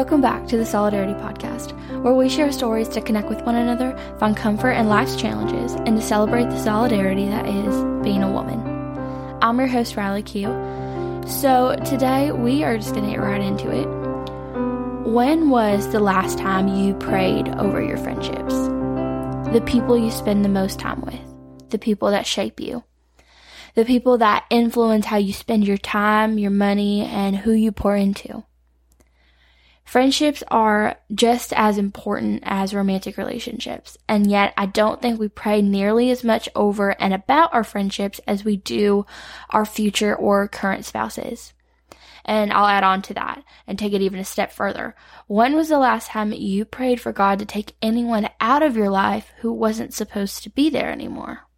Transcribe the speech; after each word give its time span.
Welcome 0.00 0.22
back 0.22 0.46
to 0.46 0.56
the 0.56 0.64
Solidarity 0.64 1.12
Podcast, 1.12 1.72
where 2.02 2.14
we 2.14 2.30
share 2.30 2.50
stories 2.52 2.88
to 2.88 3.02
connect 3.02 3.28
with 3.28 3.42
one 3.42 3.54
another, 3.54 3.94
find 4.18 4.34
comfort 4.34 4.70
in 4.70 4.88
life's 4.88 5.14
challenges, 5.14 5.74
and 5.74 5.94
to 5.94 6.00
celebrate 6.00 6.44
the 6.44 6.58
solidarity 6.58 7.26
that 7.26 7.46
is 7.46 8.02
being 8.02 8.22
a 8.22 8.32
woman. 8.32 8.60
I'm 9.42 9.58
your 9.58 9.68
host, 9.68 9.98
Riley 9.98 10.22
Q. 10.22 10.46
So 11.26 11.76
today 11.84 12.32
we 12.32 12.64
are 12.64 12.78
just 12.78 12.94
going 12.94 13.04
to 13.04 13.10
get 13.10 13.20
right 13.20 13.42
into 13.42 13.70
it. 13.70 13.86
When 15.06 15.50
was 15.50 15.92
the 15.92 16.00
last 16.00 16.38
time 16.38 16.66
you 16.66 16.94
prayed 16.94 17.48
over 17.56 17.82
your 17.82 17.98
friendships? 17.98 18.54
The 19.52 19.62
people 19.66 19.98
you 19.98 20.10
spend 20.10 20.46
the 20.46 20.48
most 20.48 20.78
time 20.78 21.02
with, 21.02 21.68
the 21.68 21.78
people 21.78 22.10
that 22.10 22.26
shape 22.26 22.58
you, 22.58 22.84
the 23.74 23.84
people 23.84 24.16
that 24.16 24.46
influence 24.48 25.04
how 25.04 25.18
you 25.18 25.34
spend 25.34 25.68
your 25.68 25.76
time, 25.76 26.38
your 26.38 26.50
money, 26.50 27.02
and 27.02 27.36
who 27.36 27.52
you 27.52 27.70
pour 27.70 27.96
into. 27.96 28.44
Friendships 29.90 30.44
are 30.52 30.98
just 31.12 31.52
as 31.52 31.76
important 31.76 32.44
as 32.46 32.72
romantic 32.72 33.16
relationships, 33.16 33.98
and 34.08 34.30
yet 34.30 34.54
I 34.56 34.66
don't 34.66 35.02
think 35.02 35.18
we 35.18 35.26
pray 35.26 35.62
nearly 35.62 36.12
as 36.12 36.22
much 36.22 36.48
over 36.54 36.90
and 37.02 37.12
about 37.12 37.52
our 37.52 37.64
friendships 37.64 38.20
as 38.24 38.44
we 38.44 38.56
do 38.56 39.04
our 39.50 39.66
future 39.66 40.14
or 40.14 40.46
current 40.46 40.84
spouses. 40.84 41.54
And 42.24 42.52
I'll 42.52 42.68
add 42.68 42.84
on 42.84 43.02
to 43.02 43.14
that 43.14 43.42
and 43.66 43.76
take 43.76 43.92
it 43.92 44.00
even 44.00 44.20
a 44.20 44.24
step 44.24 44.52
further. 44.52 44.94
When 45.26 45.56
was 45.56 45.70
the 45.70 45.78
last 45.80 46.10
time 46.10 46.32
you 46.32 46.64
prayed 46.64 47.00
for 47.00 47.12
God 47.12 47.40
to 47.40 47.44
take 47.44 47.74
anyone 47.82 48.28
out 48.40 48.62
of 48.62 48.76
your 48.76 48.90
life 48.90 49.32
who 49.38 49.52
wasn't 49.52 49.92
supposed 49.92 50.44
to 50.44 50.50
be 50.50 50.70
there 50.70 50.92
anymore? 50.92 51.48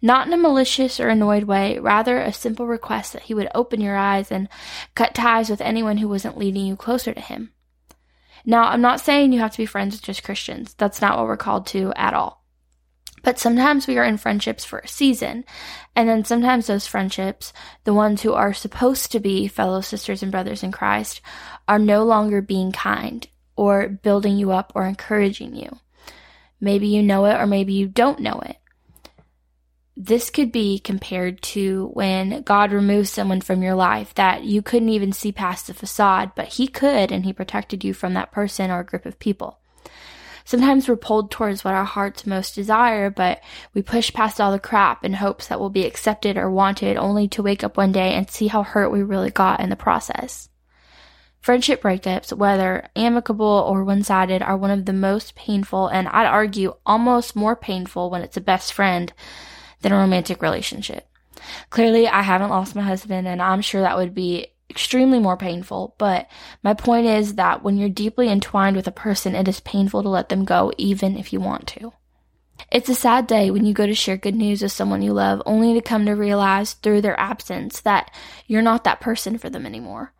Not 0.00 0.26
in 0.26 0.32
a 0.32 0.36
malicious 0.36 1.00
or 1.00 1.08
annoyed 1.08 1.44
way, 1.44 1.78
rather 1.78 2.18
a 2.18 2.32
simple 2.32 2.66
request 2.66 3.12
that 3.12 3.22
he 3.22 3.34
would 3.34 3.48
open 3.54 3.80
your 3.80 3.96
eyes 3.96 4.30
and 4.30 4.48
cut 4.94 5.14
ties 5.14 5.50
with 5.50 5.60
anyone 5.60 5.98
who 5.98 6.08
wasn't 6.08 6.38
leading 6.38 6.66
you 6.66 6.76
closer 6.76 7.12
to 7.12 7.20
him. 7.20 7.52
Now, 8.44 8.64
I'm 8.64 8.80
not 8.80 9.00
saying 9.00 9.32
you 9.32 9.40
have 9.40 9.52
to 9.52 9.58
be 9.58 9.66
friends 9.66 9.94
with 9.94 10.02
just 10.02 10.22
Christians. 10.22 10.74
That's 10.74 11.00
not 11.00 11.18
what 11.18 11.26
we're 11.26 11.36
called 11.36 11.66
to 11.68 11.92
at 11.96 12.14
all. 12.14 12.44
But 13.22 13.38
sometimes 13.38 13.86
we 13.86 13.98
are 13.98 14.04
in 14.04 14.16
friendships 14.16 14.64
for 14.64 14.78
a 14.78 14.88
season, 14.88 15.44
and 15.96 16.08
then 16.08 16.24
sometimes 16.24 16.66
those 16.66 16.86
friendships, 16.86 17.52
the 17.84 17.92
ones 17.92 18.22
who 18.22 18.32
are 18.32 18.54
supposed 18.54 19.12
to 19.12 19.20
be 19.20 19.48
fellow 19.48 19.80
sisters 19.80 20.22
and 20.22 20.30
brothers 20.30 20.62
in 20.62 20.72
Christ, 20.72 21.20
are 21.66 21.78
no 21.78 22.04
longer 22.04 22.40
being 22.40 22.72
kind 22.72 23.26
or 23.56 23.88
building 23.88 24.38
you 24.38 24.52
up 24.52 24.72
or 24.74 24.86
encouraging 24.86 25.56
you. 25.56 25.78
Maybe 26.60 26.86
you 26.86 27.02
know 27.02 27.24
it 27.26 27.34
or 27.34 27.46
maybe 27.46 27.72
you 27.72 27.88
don't 27.88 28.20
know 28.20 28.40
it. 28.46 28.56
This 30.00 30.30
could 30.30 30.52
be 30.52 30.78
compared 30.78 31.42
to 31.42 31.90
when 31.92 32.42
God 32.42 32.70
removes 32.70 33.10
someone 33.10 33.40
from 33.40 33.64
your 33.64 33.74
life 33.74 34.14
that 34.14 34.44
you 34.44 34.62
couldn't 34.62 34.90
even 34.90 35.12
see 35.12 35.32
past 35.32 35.66
the 35.66 35.74
facade, 35.74 36.30
but 36.36 36.46
He 36.46 36.68
could 36.68 37.10
and 37.10 37.24
He 37.24 37.32
protected 37.32 37.82
you 37.82 37.92
from 37.92 38.14
that 38.14 38.30
person 38.30 38.70
or 38.70 38.84
group 38.84 39.06
of 39.06 39.18
people. 39.18 39.58
Sometimes 40.44 40.88
we're 40.88 40.94
pulled 40.94 41.32
towards 41.32 41.64
what 41.64 41.74
our 41.74 41.84
hearts 41.84 42.28
most 42.28 42.54
desire, 42.54 43.10
but 43.10 43.42
we 43.74 43.82
push 43.82 44.12
past 44.12 44.40
all 44.40 44.52
the 44.52 44.60
crap 44.60 45.04
in 45.04 45.14
hopes 45.14 45.48
that 45.48 45.58
we'll 45.58 45.68
be 45.68 45.84
accepted 45.84 46.36
or 46.36 46.48
wanted 46.48 46.96
only 46.96 47.26
to 47.26 47.42
wake 47.42 47.64
up 47.64 47.76
one 47.76 47.90
day 47.90 48.14
and 48.14 48.30
see 48.30 48.46
how 48.46 48.62
hurt 48.62 48.92
we 48.92 49.02
really 49.02 49.30
got 49.30 49.58
in 49.58 49.68
the 49.68 49.74
process. 49.74 50.48
Friendship 51.40 51.82
breakups, 51.82 52.32
whether 52.32 52.88
amicable 52.94 53.44
or 53.44 53.82
one 53.82 54.04
sided, 54.04 54.42
are 54.42 54.56
one 54.56 54.70
of 54.70 54.84
the 54.84 54.92
most 54.92 55.34
painful 55.34 55.88
and 55.88 56.06
I'd 56.06 56.26
argue 56.26 56.76
almost 56.86 57.34
more 57.34 57.56
painful 57.56 58.10
when 58.10 58.22
it's 58.22 58.36
a 58.36 58.40
best 58.40 58.72
friend 58.72 59.12
than 59.80 59.92
a 59.92 59.98
romantic 59.98 60.42
relationship. 60.42 61.08
Clearly, 61.70 62.08
I 62.08 62.22
haven't 62.22 62.50
lost 62.50 62.74
my 62.74 62.82
husband, 62.82 63.28
and 63.28 63.40
I'm 63.40 63.60
sure 63.60 63.80
that 63.80 63.96
would 63.96 64.14
be 64.14 64.48
extremely 64.70 65.18
more 65.18 65.36
painful. 65.36 65.94
But 65.98 66.28
my 66.62 66.74
point 66.74 67.06
is 67.06 67.34
that 67.36 67.62
when 67.62 67.78
you're 67.78 67.88
deeply 67.88 68.28
entwined 68.28 68.76
with 68.76 68.86
a 68.86 68.92
person, 68.92 69.34
it 69.34 69.48
is 69.48 69.60
painful 69.60 70.02
to 70.02 70.08
let 70.08 70.28
them 70.28 70.44
go, 70.44 70.72
even 70.76 71.16
if 71.16 71.32
you 71.32 71.40
want 71.40 71.66
to. 71.68 71.92
It's 72.70 72.88
a 72.88 72.94
sad 72.94 73.26
day 73.26 73.50
when 73.50 73.64
you 73.64 73.72
go 73.72 73.86
to 73.86 73.94
share 73.94 74.16
good 74.16 74.34
news 74.34 74.62
with 74.62 74.72
someone 74.72 75.00
you 75.00 75.12
love, 75.12 75.40
only 75.46 75.74
to 75.74 75.80
come 75.80 76.04
to 76.06 76.12
realize 76.12 76.74
through 76.74 77.00
their 77.00 77.18
absence 77.18 77.80
that 77.80 78.12
you're 78.46 78.62
not 78.62 78.84
that 78.84 79.00
person 79.00 79.38
for 79.38 79.48
them 79.48 79.64
anymore. 79.64 80.12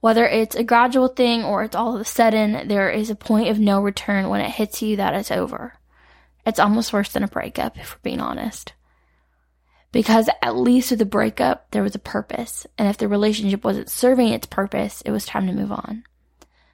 Whether 0.00 0.26
it's 0.26 0.56
a 0.56 0.64
gradual 0.64 1.08
thing 1.08 1.42
or 1.42 1.62
it's 1.62 1.76
all 1.76 1.94
of 1.94 2.00
a 2.00 2.04
sudden, 2.04 2.68
there 2.68 2.90
is 2.90 3.08
a 3.08 3.16
point 3.16 3.48
of 3.48 3.58
no 3.58 3.80
return 3.80 4.28
when 4.28 4.40
it 4.40 4.50
hits 4.50 4.82
you 4.82 4.96
that 4.96 5.14
it's 5.14 5.30
over. 5.30 5.74
It's 6.44 6.58
almost 6.60 6.92
worse 6.92 7.12
than 7.12 7.22
a 7.22 7.28
breakup, 7.28 7.78
if 7.78 7.94
we're 7.94 8.00
being 8.02 8.20
honest 8.20 8.72
because 9.96 10.28
at 10.42 10.58
least 10.58 10.90
with 10.90 10.98
the 10.98 11.06
breakup, 11.06 11.70
there 11.70 11.82
was 11.82 11.94
a 11.94 11.98
purpose. 11.98 12.66
And 12.76 12.86
if 12.86 12.98
the 12.98 13.08
relationship 13.08 13.64
wasn't 13.64 13.88
serving 13.88 14.28
its 14.28 14.46
purpose, 14.46 15.00
it 15.00 15.10
was 15.10 15.24
time 15.24 15.46
to 15.46 15.54
move 15.54 15.72
on. 15.72 16.04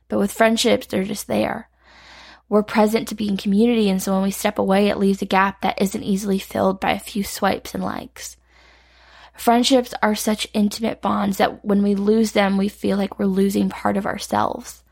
But 0.09 0.19
with 0.19 0.33
friendships, 0.33 0.89
they're 0.89 1.05
just 1.05 1.29
there. 1.29 1.69
We're 2.49 2.65
present 2.65 3.07
to 3.09 3.15
be 3.15 3.29
in 3.29 3.37
community, 3.37 3.89
and 3.89 4.03
so 4.03 4.13
when 4.13 4.25
we 4.25 4.33
step 4.33 4.59
away, 4.59 4.89
it 4.89 4.99
leaves 4.99 5.23
a 5.23 5.27
gap 5.27 5.61
that 5.61 5.81
isn't 5.81 6.03
easily 6.03 6.41
filled 6.41 6.81
by 6.81 6.91
a 6.91 6.99
few 6.99 7.23
swipes 7.23 7.77
and 7.77 7.85
likes. 7.85 8.37
Friendships 9.35 9.95
are 10.03 10.17
such 10.17 10.49
intimate 10.53 11.01
bonds 11.01 11.37
that 11.37 11.65
when 11.65 11.85
we 11.85 11.95
lose 11.95 12.33
them, 12.33 12.57
we 12.57 12.67
feel 12.67 12.97
like 12.97 13.21
we're 13.21 13.27
losing 13.27 13.69
part 13.69 13.97
of 13.97 14.05
ourselves. 14.05 14.83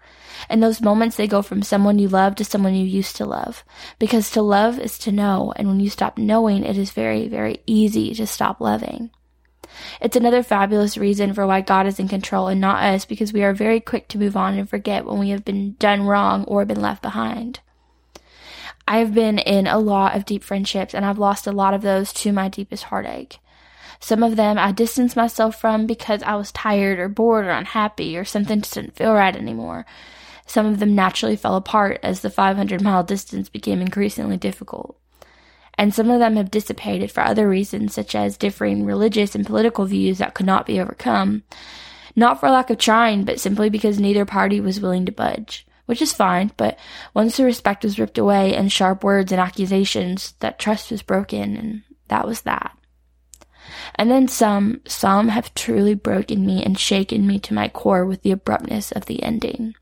In 0.50 0.58
those 0.58 0.80
moments, 0.80 1.14
they 1.14 1.28
go 1.28 1.42
from 1.42 1.62
someone 1.62 2.00
you 2.00 2.08
love 2.08 2.34
to 2.34 2.44
someone 2.44 2.74
you 2.74 2.84
used 2.84 3.14
to 3.16 3.24
love. 3.24 3.64
Because 4.00 4.32
to 4.32 4.42
love 4.42 4.80
is 4.80 4.98
to 4.98 5.12
know, 5.12 5.52
and 5.54 5.68
when 5.68 5.78
you 5.78 5.88
stop 5.88 6.18
knowing, 6.18 6.64
it 6.64 6.76
is 6.76 6.90
very, 6.90 7.28
very 7.28 7.62
easy 7.68 8.12
to 8.14 8.26
stop 8.26 8.60
loving. 8.60 9.10
It's 10.00 10.16
another 10.16 10.42
fabulous 10.42 10.98
reason 10.98 11.32
for 11.34 11.46
why 11.46 11.60
God 11.60 11.86
is 11.86 12.00
in 12.00 12.08
control 12.08 12.48
and 12.48 12.60
not 12.60 12.82
us, 12.82 13.04
because 13.04 13.32
we 13.32 13.44
are 13.44 13.54
very 13.54 13.78
quick 13.78 14.08
to 14.08 14.18
move 14.18 14.36
on 14.36 14.58
and 14.58 14.68
forget 14.68 15.06
when 15.06 15.20
we 15.20 15.30
have 15.30 15.44
been 15.44 15.76
done 15.78 16.02
wrong 16.02 16.42
or 16.44 16.64
been 16.64 16.82
left 16.82 17.00
behind. 17.00 17.60
I've 18.88 19.14
been 19.14 19.38
in 19.38 19.68
a 19.68 19.78
lot 19.78 20.16
of 20.16 20.24
deep 20.24 20.42
friendships, 20.42 20.94
and 20.94 21.04
I've 21.04 21.18
lost 21.18 21.46
a 21.46 21.52
lot 21.52 21.74
of 21.74 21.82
those 21.82 22.12
to 22.14 22.32
my 22.32 22.48
deepest 22.48 22.84
heartache. 22.84 23.38
Some 24.00 24.24
of 24.24 24.34
them 24.34 24.58
I 24.58 24.72
distanced 24.72 25.14
myself 25.14 25.60
from 25.60 25.86
because 25.86 26.24
I 26.24 26.34
was 26.34 26.50
tired 26.50 26.98
or 26.98 27.08
bored 27.08 27.44
or 27.44 27.50
unhappy 27.50 28.16
or 28.16 28.24
something 28.24 28.62
just 28.62 28.74
didn't 28.74 28.96
feel 28.96 29.12
right 29.12 29.36
anymore. 29.36 29.86
Some 30.50 30.66
of 30.66 30.80
them 30.80 30.96
naturally 30.96 31.36
fell 31.36 31.54
apart 31.54 32.00
as 32.02 32.22
the 32.22 32.28
500 32.28 32.82
mile 32.82 33.04
distance 33.04 33.48
became 33.48 33.80
increasingly 33.80 34.36
difficult. 34.36 34.98
And 35.74 35.94
some 35.94 36.10
of 36.10 36.18
them 36.18 36.34
have 36.34 36.50
dissipated 36.50 37.12
for 37.12 37.20
other 37.20 37.48
reasons, 37.48 37.94
such 37.94 38.16
as 38.16 38.36
differing 38.36 38.84
religious 38.84 39.36
and 39.36 39.46
political 39.46 39.84
views 39.84 40.18
that 40.18 40.34
could 40.34 40.46
not 40.46 40.66
be 40.66 40.80
overcome. 40.80 41.44
Not 42.16 42.40
for 42.40 42.50
lack 42.50 42.68
of 42.68 42.78
trying, 42.78 43.22
but 43.22 43.38
simply 43.38 43.70
because 43.70 44.00
neither 44.00 44.24
party 44.24 44.60
was 44.60 44.80
willing 44.80 45.06
to 45.06 45.12
budge. 45.12 45.68
Which 45.86 46.02
is 46.02 46.12
fine, 46.12 46.50
but 46.56 46.76
once 47.14 47.36
the 47.36 47.44
respect 47.44 47.84
was 47.84 48.00
ripped 48.00 48.18
away 48.18 48.52
and 48.52 48.72
sharp 48.72 49.04
words 49.04 49.30
and 49.30 49.40
accusations, 49.40 50.34
that 50.40 50.58
trust 50.58 50.90
was 50.90 51.00
broken, 51.00 51.56
and 51.56 51.82
that 52.08 52.26
was 52.26 52.40
that. 52.40 52.76
And 53.94 54.10
then 54.10 54.26
some, 54.26 54.80
some 54.84 55.28
have 55.28 55.54
truly 55.54 55.94
broken 55.94 56.44
me 56.44 56.64
and 56.64 56.76
shaken 56.76 57.24
me 57.24 57.38
to 57.38 57.54
my 57.54 57.68
core 57.68 58.04
with 58.04 58.22
the 58.22 58.32
abruptness 58.32 58.90
of 58.90 59.06
the 59.06 59.22
ending. 59.22 59.76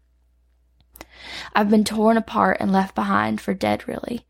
I've 1.55 1.71
been 1.71 1.85
torn 1.85 2.17
apart 2.17 2.59
and 2.61 2.73
left 2.73 2.95
behind 2.95 3.41
for 3.41 3.55
dead, 3.55 3.87
really. 3.89 4.25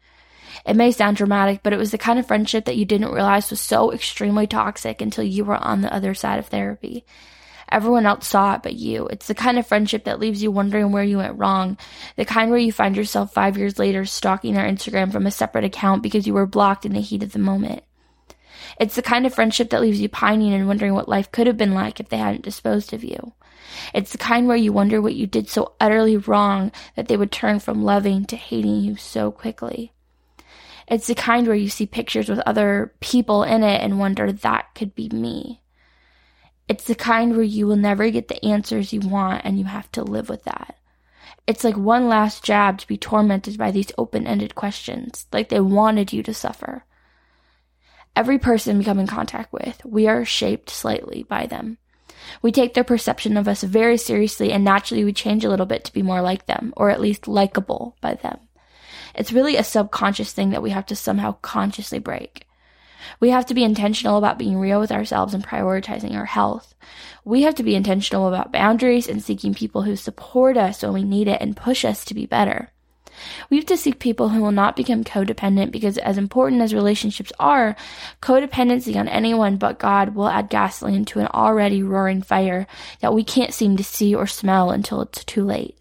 It 0.66 0.76
may 0.76 0.92
sound 0.92 1.16
dramatic, 1.16 1.62
but 1.62 1.72
it 1.72 1.78
was 1.78 1.91
the 1.91 1.98
kind 1.98 2.19
of 2.19 2.26
friendship 2.26 2.64
that 2.64 2.76
you 2.76 2.84
didn't 2.84 3.12
realize 3.12 3.50
was 3.50 3.60
so 3.60 3.92
extremely 3.92 4.47
toxic 4.47 5.00
until 5.00 5.25
you 5.25 5.44
were 5.44 5.56
on 5.56 5.82
the 5.82 5.92
other 5.92 6.14
side 6.14 6.38
of 6.38 6.47
therapy. 6.47 7.04
Everyone 7.70 8.06
else 8.06 8.26
saw 8.26 8.54
it 8.54 8.62
but 8.62 8.75
you. 8.75 9.06
It's 9.08 9.26
the 9.26 9.34
kind 9.34 9.58
of 9.58 9.66
friendship 9.66 10.04
that 10.04 10.19
leaves 10.19 10.42
you 10.42 10.50
wondering 10.50 10.91
where 10.91 11.04
you 11.04 11.19
went 11.19 11.38
wrong. 11.38 11.76
The 12.16 12.25
kind 12.25 12.50
where 12.50 12.58
you 12.58 12.72
find 12.72 12.97
yourself 12.97 13.32
five 13.32 13.58
years 13.58 13.78
later 13.78 14.04
stalking 14.04 14.54
their 14.54 14.69
Instagram 14.69 15.12
from 15.12 15.26
a 15.26 15.31
separate 15.31 15.64
account 15.64 16.03
because 16.03 16.26
you 16.26 16.34
were 16.34 16.47
blocked 16.47 16.87
in 16.87 16.94
the 16.94 17.00
heat 17.00 17.22
of 17.22 17.32
the 17.32 17.38
moment. 17.38 17.82
It's 18.81 18.94
the 18.94 19.02
kind 19.02 19.26
of 19.26 19.34
friendship 19.34 19.70
that 19.70 19.81
leaves 19.81 20.00
you 20.00 20.08
pining 20.08 20.52
and 20.52 20.66
wondering 20.66 20.94
what 20.94 21.08
life 21.08 21.31
could 21.31 21.46
have 21.46 21.56
been 21.56 21.75
like 21.75 22.00
if 22.00 22.08
they 22.08 22.16
hadn't 22.16 22.44
disposed 22.44 22.93
of 22.93 23.05
you. 23.05 23.32
It's 23.94 24.12
the 24.12 24.19
kind 24.19 24.46
where 24.49 24.56
you 24.56 24.72
wonder 24.72 25.00
what 25.00 25.14
you 25.14 25.26
did 25.26 25.49
so 25.49 25.72
utterly 25.81 26.16
wrong 26.16 26.72
that 26.96 27.08
they 27.08 27.16
would 27.16 27.32
turn 27.32 27.60
from 27.60 27.84
loving 27.84 28.25
to 28.26 28.37
hating 28.37 28.81
you 28.81 28.96
so 28.96 29.31
quickly. 29.31 29.93
It's 30.87 31.06
the 31.06 31.14
kind 31.14 31.46
where 31.46 31.56
you 31.56 31.69
see 31.69 31.87
pictures 31.87 32.28
with 32.28 32.40
other 32.40 32.94
people 33.00 33.43
in 33.43 33.62
it 33.62 33.82
and 33.82 33.99
wonder 33.99 34.32
that 34.32 34.75
could 34.75 34.94
be 34.94 35.08
me. 35.10 35.60
It's 36.66 36.84
the 36.84 36.94
kind 36.94 37.34
where 37.34 37.43
you 37.43 37.66
will 37.66 37.76
never 37.76 38.10
get 38.10 38.28
the 38.28 38.44
answers 38.44 38.93
you 38.93 39.00
want 39.00 39.43
and 39.44 39.58
you 39.58 39.66
have 39.66 39.90
to 39.93 40.02
live 40.02 40.28
with 40.28 40.44
that. 40.44 40.76
It's 41.46 41.64
like 41.64 41.76
one 41.76 42.08
last 42.08 42.44
jab 42.44 42.78
to 42.78 42.87
be 42.87 42.99
tormented 42.99 43.56
by 43.56 43.70
these 43.70 43.93
open 43.96 44.26
ended 44.26 44.55
questions, 44.55 45.26
like 45.32 45.49
they 45.49 45.60
wanted 45.60 46.12
you 46.12 46.22
to 46.22 46.34
suffer. 46.34 46.84
Every 48.19 48.41
person 48.41 48.79
we 48.79 48.85
come 48.85 48.99
in 48.99 49.06
contact 49.06 49.53
with, 49.53 49.81
we 49.85 50.09
are 50.09 50.25
shaped 50.25 50.70
slightly 50.70 51.23
by 51.23 51.47
them. 51.47 51.79
We 52.43 52.50
take 52.50 52.75
their 52.75 52.82
perception 52.82 53.37
of 53.37 53.47
us 53.47 53.62
very 53.62 53.97
seriously 53.97 54.50
and 54.50 54.65
naturally 54.65 55.05
we 55.05 55.12
change 55.12 55.44
a 55.44 55.49
little 55.49 55.67
bit 55.67 55.85
to 55.85 55.93
be 55.93 56.03
more 56.03 56.20
like 56.20 56.47
them, 56.47 56.75
or 56.76 56.91
at 56.91 57.00
least 57.00 57.29
likable 57.29 57.97
by 58.00 58.15
them. 58.15 58.41
It's 59.15 59.32
really 59.32 59.55
a 59.55 59.62
subconscious 59.62 60.32
thing 60.32 60.50
that 60.50 60.62
we 60.62 60.70
have 60.70 60.85
to 60.87 60.97
somehow 60.97 61.37
consciously 61.43 62.00
break. 62.00 62.44
We 63.20 63.31
have 63.31 63.47
to 63.47 63.55
be 63.55 63.62
intentional 63.62 64.19
about 64.19 64.37
being 64.37 64.59
real 64.59 64.81
with 64.81 64.91
ourselves 64.91 65.32
and 65.32 65.47
prioritizing 65.47 66.17
our 66.17 66.25
health. 66.25 66.75
We 67.25 67.43
have 67.43 67.55
to 67.55 67.62
be 67.62 67.76
intentional 67.76 68.26
about 68.26 68.50
boundaries 68.50 69.06
and 69.06 69.23
seeking 69.23 69.55
people 69.55 69.82
who 69.82 69.94
support 69.94 70.56
us 70.56 70.82
when 70.82 70.93
we 70.93 71.05
need 71.05 71.29
it 71.29 71.41
and 71.41 71.56
push 71.56 71.85
us 71.85 72.05
to 72.06 72.15
be 72.15 72.26
better. 72.26 72.73
We 73.50 73.56
have 73.56 73.67
to 73.67 73.76
seek 73.76 73.99
people 73.99 74.31
who 74.31 74.43
will 74.43 74.53
not 74.53 74.76
become 74.76 75.05
codependent 75.05 75.70
because, 75.70 75.99
as 75.99 76.19
important 76.19 76.62
as 76.62 76.75
relationships 76.75 77.32
are, 77.38 77.76
codependency 78.20 78.97
on 78.97 79.09
anyone 79.09 79.56
but 79.56 79.79
God 79.79 80.15
will 80.15 80.29
add 80.29 80.50
gasoline 80.50 81.05
to 81.06 81.20
an 81.20 81.29
already 81.29 81.82
roaring 81.82 82.23
fire 82.23 82.67
that 83.00 83.15
we 83.15 83.25
can't 83.25 83.55
seem 83.55 83.76
to 83.76 83.85
see 83.85 84.15
or 84.15 84.26
smell 84.26 84.70
until 84.70 85.03
it's 85.03 85.25
too 85.25 85.44
late. 85.44 85.79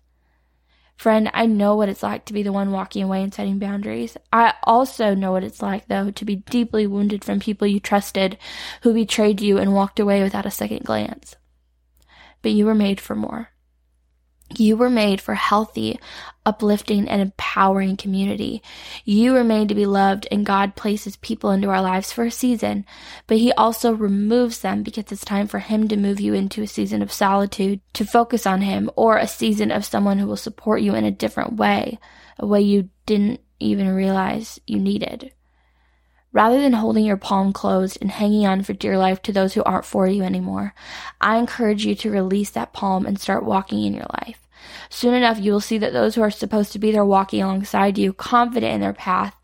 Friend, 0.97 1.29
I 1.31 1.45
know 1.45 1.75
what 1.75 1.89
it's 1.89 2.01
like 2.01 2.25
to 2.25 2.33
be 2.33 2.41
the 2.41 2.51
one 2.51 2.71
walking 2.71 3.03
away 3.03 3.21
and 3.21 3.31
setting 3.31 3.59
boundaries. 3.59 4.17
I 4.33 4.55
also 4.63 5.13
know 5.13 5.31
what 5.31 5.43
it's 5.43 5.61
like, 5.61 5.87
though, 5.87 6.09
to 6.09 6.25
be 6.25 6.37
deeply 6.37 6.87
wounded 6.87 7.23
from 7.23 7.39
people 7.39 7.67
you 7.67 7.79
trusted 7.79 8.37
who 8.81 8.95
betrayed 8.95 9.39
you 9.39 9.59
and 9.59 9.75
walked 9.75 9.99
away 9.99 10.23
without 10.23 10.47
a 10.47 10.51
second 10.51 10.85
glance. 10.85 11.35
But 12.41 12.53
you 12.53 12.65
were 12.65 12.73
made 12.73 12.99
for 12.99 13.15
more. 13.15 13.51
You 14.55 14.77
were 14.77 14.89
made 14.89 15.19
for 15.19 15.33
healthy, 15.33 15.99
uplifting, 16.45 17.09
and 17.09 17.21
empowering 17.21 17.97
community. 17.97 18.63
You 19.03 19.33
were 19.33 19.43
made 19.43 19.67
to 19.69 19.75
be 19.75 19.85
loved, 19.85 20.25
and 20.31 20.45
God 20.45 20.75
places 20.75 21.17
people 21.17 21.51
into 21.51 21.69
our 21.69 21.81
lives 21.81 22.13
for 22.13 22.23
a 22.23 22.31
season, 22.31 22.85
but 23.27 23.37
He 23.37 23.51
also 23.51 23.91
removes 23.91 24.59
them 24.59 24.83
because 24.83 25.11
it's 25.11 25.25
time 25.25 25.47
for 25.47 25.59
Him 25.59 25.89
to 25.89 25.97
move 25.97 26.21
you 26.21 26.33
into 26.33 26.61
a 26.61 26.67
season 26.67 27.01
of 27.01 27.11
solitude 27.11 27.81
to 27.93 28.05
focus 28.05 28.47
on 28.47 28.61
Him, 28.61 28.89
or 28.95 29.17
a 29.17 29.27
season 29.27 29.69
of 29.69 29.83
someone 29.83 30.17
who 30.17 30.27
will 30.27 30.37
support 30.37 30.81
you 30.81 30.95
in 30.95 31.03
a 31.03 31.11
different 31.11 31.57
way, 31.57 31.99
a 32.39 32.47
way 32.47 32.61
you 32.61 32.89
didn't 33.05 33.41
even 33.59 33.89
realize 33.89 34.59
you 34.65 34.79
needed. 34.79 35.33
Rather 36.33 36.61
than 36.61 36.73
holding 36.73 37.05
your 37.05 37.17
palm 37.17 37.51
closed 37.51 37.97
and 37.99 38.11
hanging 38.11 38.45
on 38.45 38.61
for 38.61 38.73
dear 38.73 38.97
life 38.97 39.21
to 39.23 39.31
those 39.31 39.53
who 39.53 39.63
aren't 39.63 39.85
for 39.85 40.07
you 40.07 40.23
anymore, 40.23 40.73
I 41.19 41.37
encourage 41.37 41.85
you 41.85 41.95
to 41.95 42.11
release 42.11 42.49
that 42.51 42.73
palm 42.73 43.05
and 43.05 43.19
start 43.19 43.43
walking 43.43 43.83
in 43.83 43.93
your 43.93 44.07
life. 44.25 44.47
Soon 44.89 45.13
enough, 45.13 45.39
you 45.39 45.51
will 45.51 45.59
see 45.59 45.77
that 45.77 45.93
those 45.93 46.15
who 46.15 46.21
are 46.21 46.31
supposed 46.31 46.71
to 46.73 46.79
be 46.79 46.91
there 46.91 47.05
walking 47.05 47.41
alongside 47.41 47.97
you, 47.97 48.13
confident 48.13 48.73
in 48.73 48.81
their 48.81 48.93
path. 48.93 49.35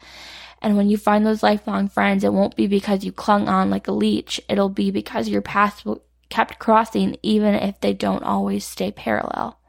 And 0.62 0.78
when 0.78 0.90
you 0.90 0.98
find 0.98 1.26
those 1.26 1.44
lifelong 1.44 1.90
friends, 1.90 2.24
it 2.24 2.34
won't 2.34 2.56
be 2.56 2.68
because 2.68 3.04
you 3.04 3.12
clung 3.12 3.50
on 3.50 3.70
like 3.70 3.88
a 3.88 3.92
leech. 3.92 4.40
It'll 4.48 4.70
be 4.70 4.92
because 4.92 5.28
your 5.28 5.42
paths 5.42 5.84
kept 6.30 6.60
crossing, 6.60 7.18
even 7.22 7.56
if 7.56 7.80
they 7.82 7.94
don't 7.94 8.24
always 8.24 8.66
stay 8.66 8.92
parallel. 8.92 9.60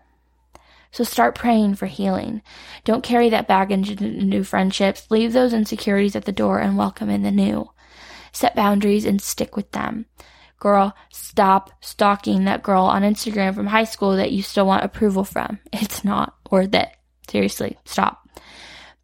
So 0.92 1.02
start 1.02 1.34
praying 1.34 1.74
for 1.74 1.86
healing. 1.86 2.40
Don't 2.84 3.02
carry 3.02 3.28
that 3.30 3.48
baggage 3.48 3.90
into 3.90 4.04
new 4.04 4.44
friendships. 4.44 5.10
Leave 5.10 5.32
those 5.32 5.52
insecurities 5.52 6.14
at 6.14 6.24
the 6.24 6.30
door 6.30 6.60
and 6.60 6.78
welcome 6.78 7.10
in 7.10 7.24
the 7.24 7.32
new. 7.32 7.70
Set 8.30 8.54
boundaries 8.54 9.04
and 9.04 9.20
stick 9.20 9.56
with 9.56 9.72
them. 9.72 10.06
Girl, 10.58 10.94
stop 11.10 11.70
stalking 11.80 12.44
that 12.44 12.62
girl 12.62 12.84
on 12.84 13.02
Instagram 13.02 13.54
from 13.54 13.66
high 13.66 13.84
school 13.84 14.16
that 14.16 14.32
you 14.32 14.42
still 14.42 14.66
want 14.66 14.84
approval 14.84 15.24
from. 15.24 15.58
It's 15.72 16.04
not 16.04 16.34
worth 16.50 16.74
it. 16.74 16.88
Seriously, 17.28 17.78
stop. 17.84 18.28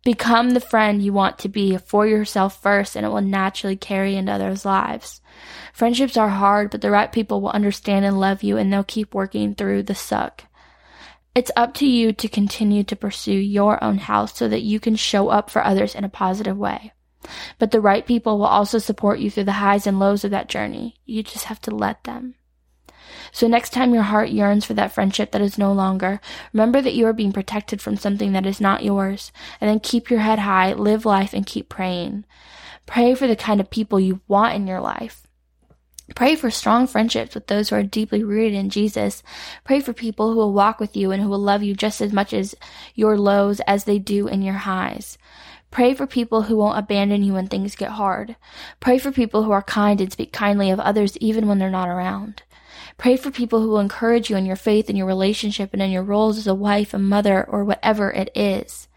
Become 0.03 0.51
the 0.51 0.61
friend 0.61 1.03
you 1.03 1.13
want 1.13 1.39
to 1.41 1.49
be 1.49 1.77
for 1.77 2.07
yourself 2.07 2.63
first, 2.63 2.97
and 2.97 3.05
it 3.05 3.11
will 3.11 3.21
naturally 3.21 3.77
carry 3.77 4.17
into 4.17 4.33
others' 4.33 4.65
lives. 4.65 5.21
Friendships 5.75 6.17
are 6.17 6.31
hard, 6.31 6.71
but 6.71 6.81
the 6.81 6.91
right 6.91 7.13
people 7.13 7.43
will 7.43 7.51
understand 7.51 8.07
and 8.07 8.19
love 8.19 8.43
you, 8.43 8.57
and 8.57 8.73
they'll 8.73 8.85
keep 8.85 9.15
working 9.15 9.55
through 9.55 9.83
the 9.83 9.95
suck. 9.95 10.45
It's 11.35 11.51
up 11.55 11.75
to 11.75 11.87
you 11.87 12.13
to 12.15 12.29
continue 12.29 12.83
to 12.85 12.97
pursue 12.97 13.33
your 13.33 13.83
own 13.85 13.99
house 13.99 14.37
so 14.37 14.49
that 14.49 14.63
you 14.63 14.81
can 14.81 14.97
show 14.97 15.29
up 15.29 15.51
for 15.51 15.65
others 15.65 15.95
in 15.95 16.03
a 16.05 16.09
positive 16.09 16.57
way. 16.57 16.93
But 17.59 17.71
the 17.71 17.81
right 17.81 18.07
people 18.07 18.39
will 18.39 18.47
also 18.47 18.79
support 18.79 19.19
you 19.19 19.31
through 19.31 19.45
the 19.45 19.53
highs 19.53 19.87
and 19.87 19.99
lows 19.99 20.25
of 20.25 20.31
that 20.31 20.49
journey. 20.49 20.97
You 21.05 21.23
just 21.23 21.45
have 21.45 21.61
to 21.63 21.75
let 21.75 22.05
them. 22.05 22.35
So 23.33 23.47
next 23.47 23.71
time 23.71 23.95
your 23.95 24.05
heart 24.05 24.31
yearns 24.31 24.65
for 24.65 24.75
that 24.75 24.93
friendship 24.93 25.33
that 25.33 25.41
is 25.41 25.59
no 25.59 25.73
longer, 25.73 26.21
remember 26.53 26.81
that 26.81 26.95
you 26.95 27.07
are 27.07 27.13
being 27.13 27.33
protected 27.33 27.81
from 27.81 27.97
something 27.97 28.33
that 28.33 28.47
is 28.47 28.61
not 28.61 28.85
yours. 28.85 29.33
And 29.61 29.69
then 29.69 29.81
keep 29.81 30.11
your 30.11 30.21
head 30.21 30.41
high, 30.41 30.73
live 30.73 31.05
life, 31.05 31.33
and 31.33 31.47
keep 31.47 31.69
praying. 31.69 32.25
Pray 32.87 33.15
for 33.15 33.27
the 33.27 33.37
kind 33.37 33.61
of 33.61 33.71
people 33.71 34.01
you 34.01 34.21
want 34.27 34.55
in 34.55 34.67
your 34.67 34.81
life. 34.81 35.27
Pray 36.17 36.35
for 36.35 36.51
strong 36.51 36.89
friendships 36.89 37.35
with 37.35 37.47
those 37.47 37.69
who 37.69 37.77
are 37.77 37.85
deeply 37.85 38.25
rooted 38.25 38.55
in 38.55 38.69
Jesus. 38.69 39.23
Pray 39.63 39.81
for 39.81 39.93
people 39.93 40.33
who 40.33 40.37
will 40.37 40.53
walk 40.53 40.81
with 40.81 40.97
you 40.97 41.13
and 41.13 41.23
who 41.23 41.29
will 41.29 41.39
love 41.39 41.63
you 41.63 41.75
just 41.75 42.01
as 42.01 42.13
much 42.13 42.33
as 42.33 42.55
your 42.95 43.17
lows 43.17 43.61
as 43.61 43.85
they 43.85 43.99
do 43.99 44.27
in 44.27 44.43
your 44.43 44.55
highs. 44.55 45.19
Pray 45.71 45.95
for 45.95 46.07
people 46.07 46.43
who 46.43 46.57
won't 46.57 46.79
abandon 46.79 47.23
you 47.23 47.35
when 47.35 47.47
things 47.47 47.77
get 47.77 47.93
hard. 47.93 48.37
Pray 48.81 48.99
for 48.99 49.13
people 49.13 49.45
who 49.45 49.53
are 49.53 49.63
kind 49.63 50.01
and 50.01 50.11
speak 50.11 50.33
kindly 50.33 50.71
of 50.71 50.81
others 50.81 51.17
even 51.19 51.47
when 51.47 51.59
they're 51.59 51.71
not 51.71 51.89
around. 51.89 52.43
Pray 52.99 53.17
for 53.17 53.31
people 53.31 53.61
who 53.61 53.69
will 53.69 53.79
encourage 53.79 54.29
you 54.29 54.37
in 54.37 54.45
your 54.45 54.57
faith, 54.57 54.91
in 54.91 54.97
your 54.97 55.07
relationship, 55.07 55.71
and 55.73 55.81
in 55.81 55.91
your 55.91 56.03
roles 56.03 56.39
as 56.39 56.47
a 56.47 56.55
wife, 56.55 56.93
a 56.93 56.99
mother, 56.99 57.45
or 57.49 57.65
whatever 57.65 58.11
it 58.11 58.31
is. 58.35 58.89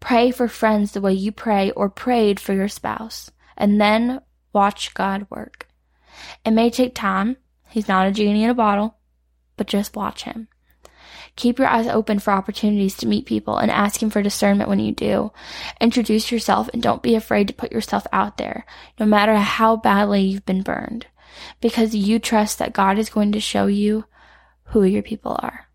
Pray 0.00 0.30
for 0.30 0.48
friends 0.48 0.92
the 0.92 1.00
way 1.00 1.12
you 1.12 1.32
pray 1.32 1.70
or 1.72 1.88
prayed 1.88 2.40
for 2.40 2.52
your 2.52 2.68
spouse. 2.68 3.30
And 3.56 3.80
then 3.80 4.20
watch 4.52 4.94
God 4.94 5.26
work. 5.30 5.68
It 6.44 6.52
may 6.52 6.70
take 6.70 6.94
time. 6.94 7.36
He's 7.68 7.88
not 7.88 8.06
a 8.06 8.12
genie 8.12 8.44
in 8.44 8.50
a 8.50 8.54
bottle, 8.54 8.96
but 9.56 9.66
just 9.66 9.96
watch 9.96 10.24
him. 10.24 10.48
Keep 11.34 11.58
your 11.58 11.68
eyes 11.68 11.86
open 11.86 12.18
for 12.18 12.32
opportunities 12.32 12.96
to 12.98 13.06
meet 13.06 13.24
people 13.24 13.56
and 13.56 13.70
ask 13.70 14.00
for 14.00 14.22
discernment 14.22 14.68
when 14.68 14.78
you 14.78 14.92
do. 14.92 15.32
Introduce 15.80 16.30
yourself 16.30 16.68
and 16.72 16.82
don't 16.82 17.02
be 17.02 17.14
afraid 17.14 17.48
to 17.48 17.54
put 17.54 17.72
yourself 17.72 18.06
out 18.12 18.36
there, 18.36 18.66
no 19.00 19.06
matter 19.06 19.34
how 19.34 19.76
badly 19.76 20.22
you've 20.22 20.44
been 20.44 20.62
burned, 20.62 21.06
because 21.60 21.94
you 21.94 22.18
trust 22.18 22.58
that 22.58 22.74
God 22.74 22.98
is 22.98 23.08
going 23.08 23.32
to 23.32 23.40
show 23.40 23.66
you 23.66 24.04
who 24.64 24.84
your 24.84 25.02
people 25.02 25.36
are. 25.40 25.68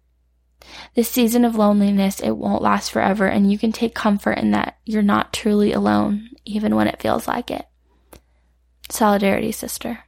This 0.95 1.09
season 1.09 1.45
of 1.45 1.55
loneliness, 1.55 2.19
it 2.19 2.31
won't 2.31 2.61
last 2.61 2.91
forever, 2.91 3.25
and 3.27 3.51
you 3.51 3.57
can 3.57 3.71
take 3.71 3.95
comfort 3.95 4.33
in 4.33 4.51
that 4.51 4.77
you're 4.85 5.01
not 5.01 5.33
truly 5.33 5.71
alone, 5.73 6.29
even 6.45 6.75
when 6.75 6.87
it 6.87 7.01
feels 7.01 7.27
like 7.27 7.49
it. 7.49 7.65
Solidarity, 8.89 9.51
sister. 9.51 10.06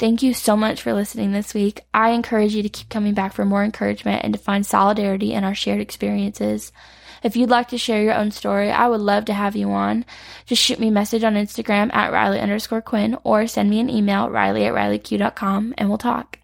Thank 0.00 0.22
you 0.22 0.32
so 0.32 0.56
much 0.56 0.80
for 0.80 0.94
listening 0.94 1.32
this 1.32 1.52
week. 1.52 1.82
I 1.92 2.12
encourage 2.12 2.54
you 2.54 2.62
to 2.62 2.70
keep 2.70 2.88
coming 2.88 3.12
back 3.12 3.34
for 3.34 3.44
more 3.44 3.62
encouragement 3.62 4.24
and 4.24 4.32
to 4.32 4.40
find 4.40 4.64
solidarity 4.64 5.34
in 5.34 5.44
our 5.44 5.54
shared 5.54 5.82
experiences. 5.82 6.72
If 7.22 7.36
you'd 7.36 7.50
like 7.50 7.68
to 7.68 7.76
share 7.76 8.02
your 8.02 8.14
own 8.14 8.30
story, 8.30 8.70
I 8.70 8.88
would 8.88 9.02
love 9.02 9.26
to 9.26 9.34
have 9.34 9.56
you 9.56 9.70
on. 9.72 10.06
Just 10.46 10.62
shoot 10.62 10.80
me 10.80 10.88
a 10.88 10.90
message 10.90 11.22
on 11.22 11.34
Instagram 11.34 11.92
at 11.92 12.12
Riley 12.12 12.40
underscore 12.40 12.80
Quin 12.80 13.18
or 13.24 13.46
send 13.46 13.68
me 13.68 13.78
an 13.78 13.90
email, 13.90 14.30
riley 14.30 14.64
at 14.64 14.72
rileyq.com, 14.72 15.74
and 15.76 15.90
we'll 15.90 15.98
talk. 15.98 16.38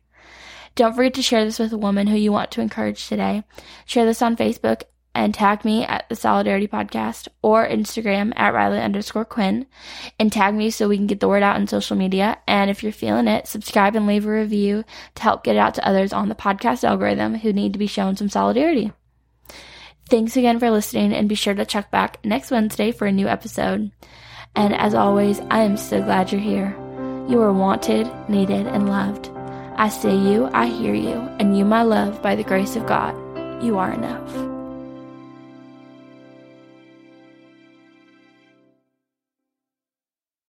Don't 0.75 0.95
forget 0.95 1.15
to 1.15 1.23
share 1.23 1.47
this 1.47 1.59
with 1.59 1.73
a 1.73 1.79
woman 1.79 2.09
who 2.09 2.17
you 2.19 2.33
want 2.33 2.51
to 2.51 2.61
encourage 2.61 3.09
today. 3.09 3.43
Share 3.87 4.05
this 4.05 4.21
on 4.21 4.37
Facebook 4.37 4.83
and 5.17 5.33
tag 5.33 5.65
me 5.65 5.83
at 5.83 6.07
the 6.09 6.15
Solidarity 6.15 6.69
Podcast 6.69 7.27
or 7.41 7.67
Instagram 7.67 8.35
at 8.37 8.53
Riley 8.53 8.79
underscore 8.79 9.25
Quin 9.25 9.67
and 10.19 10.31
tag 10.31 10.55
me 10.55 10.71
so 10.71 10.89
we 10.89 10.99
can 10.99 11.07
get 11.07 11.21
the 11.21 11.29
word 11.29 11.43
out 11.43 11.57
on 11.57 11.67
social 11.67 11.97
media. 11.97 12.39
And 12.47 12.71
if 12.71 12.83
you're 12.83 12.93
feeling 12.93 13.27
it, 13.27 13.49
subscribe 13.49 13.97
and 13.97 14.07
leave 14.07 14.27
a 14.27 14.31
review 14.31 14.85
to 15.15 15.23
help 15.23 15.43
get 15.43 15.57
it 15.57 15.59
out 15.59 15.75
to 15.75 15.89
others 15.89 16.13
on 16.13 16.29
the 16.29 16.35
podcast 16.35 16.85
algorithm 16.85 17.35
who 17.35 17.53
need 17.53 17.73
to 17.73 17.79
be 17.79 17.87
shown 17.87 18.15
some 18.15 18.29
solidarity. 18.29 18.93
Thanks 20.11 20.37
again 20.37 20.61
for 20.61 20.71
listening 20.71 21.15
and 21.15 21.29
be 21.29 21.35
sure 21.35 21.55
to 21.55 21.65
check 21.65 21.91
back 21.91 22.23
next 22.23 22.51
Wednesday 22.51 22.93
for 22.93 23.07
a 23.07 23.13
new 23.13 23.27
episode. 23.27 23.91
And 24.55 24.75
as 24.75 24.95
always, 24.95 25.41
I 25.51 25.61
am 25.63 25.79
so 25.79 26.03
glad 26.03 26.31
you're 26.31 26.41
here. 26.41 26.77
You 27.27 27.41
are 27.41 27.53
wanted, 27.53 28.09
needed, 28.29 28.67
and 28.67 28.89
loved. 28.89 29.31
I 29.77 29.89
see 29.89 30.15
you, 30.15 30.49
I 30.53 30.67
hear 30.67 30.95
you, 30.95 31.15
and 31.41 31.57
you, 31.57 31.65
my 31.65 31.83
love, 31.83 32.23
by 32.23 32.37
the 32.37 32.45
grace 32.45 32.77
of 32.77 32.87
God, 32.87 33.15
you 33.65 33.79
are 33.79 33.93
enough. 33.93 34.56